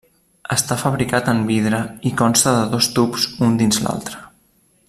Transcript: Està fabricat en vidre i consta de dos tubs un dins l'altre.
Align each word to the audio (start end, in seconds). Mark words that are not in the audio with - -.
Està 0.53 0.77
fabricat 0.83 1.29
en 1.33 1.43
vidre 1.51 1.83
i 2.11 2.13
consta 2.23 2.57
de 2.59 2.65
dos 2.75 2.91
tubs 2.99 3.31
un 3.49 3.57
dins 3.65 3.83
l'altre. 3.85 4.27